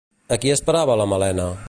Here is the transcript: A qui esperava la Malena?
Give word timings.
A 0.35 0.37
qui 0.45 0.53
esperava 0.53 0.97
la 1.03 1.07
Malena? 1.13 1.51